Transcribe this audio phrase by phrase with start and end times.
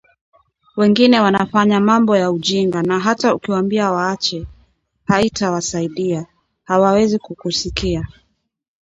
[0.77, 4.47] Wengine wanafanya mambo ya ujinga na hata ukiwambia waache,
[5.05, 6.25] haitawasaidia,
[6.63, 8.07] hawezi kukusikia